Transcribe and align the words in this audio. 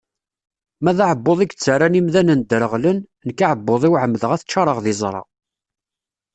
Ma 0.83 0.91
d 0.97 0.99
aɛebbuḍ 1.03 1.39
i 1.41 1.45
yettarran 1.49 1.99
imdanen 1.99 2.41
dreɣlen, 2.49 2.99
nekk 3.27 3.39
aɛebbuḍ-iw 3.45 3.93
ɛemdeɣ 4.01 4.31
ad 4.31 4.39
t-ččareɣ 4.41 4.77
d 4.83 4.85
iẓra. 4.91 5.21